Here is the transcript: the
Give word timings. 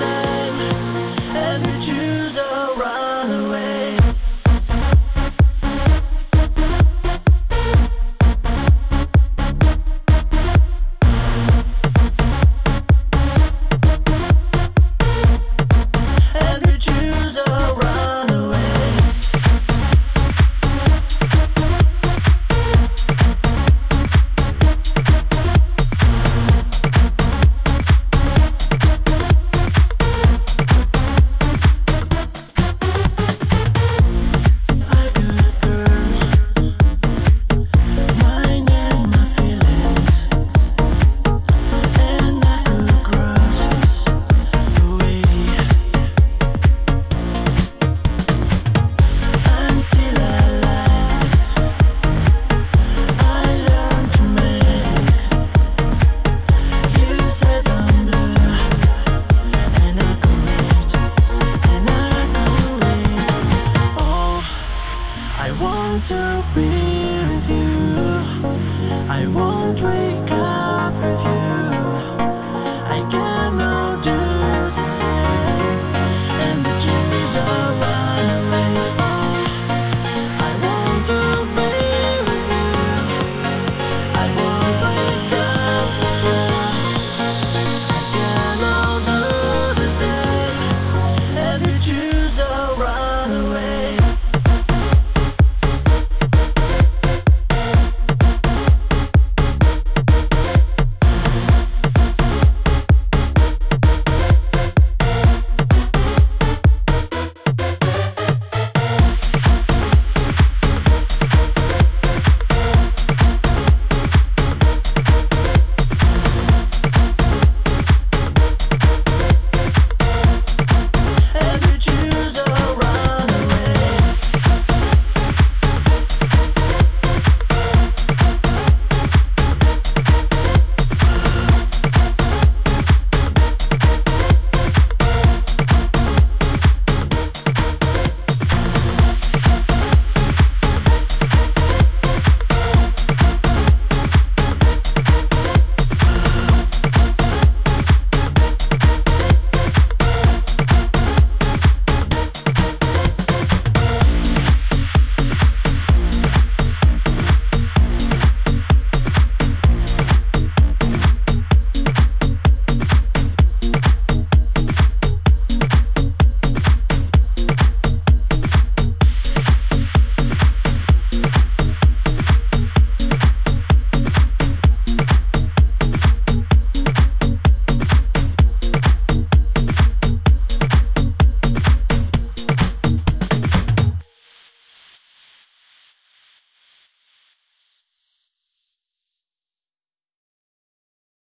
the 0.00 0.35